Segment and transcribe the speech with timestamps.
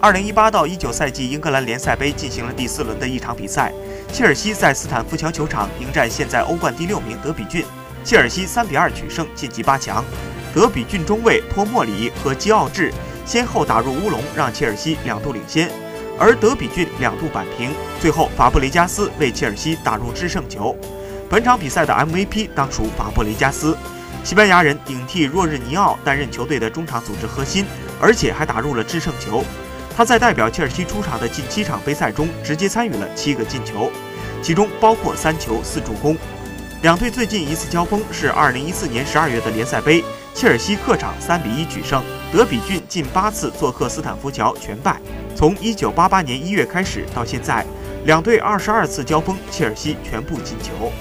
[0.00, 3.72] 二零一八到一九赛季英格兰联赛杯进行了第四轮的一场比赛，
[4.12, 7.64] 切尔西在斯坦福桥球场迎战现在欧冠第六名德比郡，
[8.04, 10.04] 切尔西三比二取胜晋级八强。
[10.54, 12.92] 德比郡中卫托莫里和基奥治
[13.26, 15.68] 先后打入乌龙，让切尔西两度领先，
[16.16, 20.76] 而德比郡两度扳平，最后法布雷加斯为切尔西打入制胜球。
[21.28, 23.76] 本场比赛的 MVP 当属法布雷加斯。
[24.22, 27.66] 西班牙人顶替若日尼奥担任球队的中场组织核心，
[28.00, 29.42] 而且还打入了制胜球。
[29.98, 33.90] 他在代表切尔西出场的近七场杯赛中，直接参与了七个进球，
[34.40, 36.16] 其中包括三球四助攻。
[36.82, 40.04] 两队最近一次交锋是2014年12月的联赛杯，
[40.36, 42.00] 切尔西客场3比1取胜。
[42.32, 45.00] 德比郡近八次做客斯坦福桥全败。
[45.34, 47.66] 从1988年1月开始到现在，
[48.04, 50.92] 两队22次交锋，切尔西全部进球。